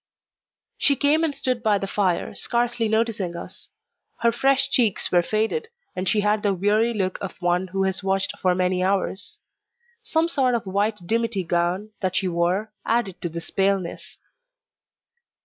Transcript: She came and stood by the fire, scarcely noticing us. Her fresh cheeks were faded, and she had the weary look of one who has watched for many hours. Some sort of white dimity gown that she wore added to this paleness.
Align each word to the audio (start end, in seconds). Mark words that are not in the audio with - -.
She 0.79 0.95
came 0.95 1.23
and 1.23 1.35
stood 1.35 1.61
by 1.61 1.77
the 1.77 1.85
fire, 1.85 2.33
scarcely 2.33 2.87
noticing 2.87 3.35
us. 3.35 3.69
Her 4.21 4.31
fresh 4.31 4.71
cheeks 4.71 5.11
were 5.11 5.21
faded, 5.21 5.67
and 5.95 6.09
she 6.09 6.21
had 6.21 6.41
the 6.41 6.55
weary 6.55 6.91
look 6.91 7.19
of 7.21 7.39
one 7.39 7.67
who 7.67 7.83
has 7.83 8.01
watched 8.01 8.35
for 8.39 8.55
many 8.55 8.81
hours. 8.83 9.37
Some 10.01 10.27
sort 10.27 10.55
of 10.55 10.65
white 10.65 11.05
dimity 11.05 11.43
gown 11.43 11.91
that 11.99 12.15
she 12.15 12.27
wore 12.27 12.71
added 12.83 13.21
to 13.21 13.29
this 13.29 13.51
paleness. 13.51 14.17